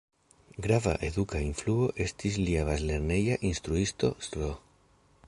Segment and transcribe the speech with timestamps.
[0.65, 4.51] Grava eduka influo estis lia bazlerneja instruisto Sro.